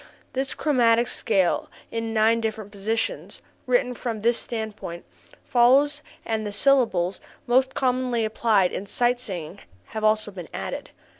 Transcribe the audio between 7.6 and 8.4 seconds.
commonly